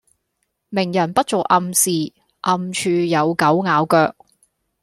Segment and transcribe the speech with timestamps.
[0.69, 1.91] 明人不做暗事，
[2.41, 4.15] 暗處有狗咬腳